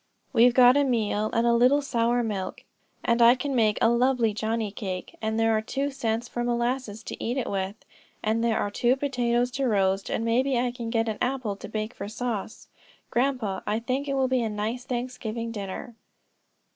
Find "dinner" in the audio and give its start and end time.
15.51-15.93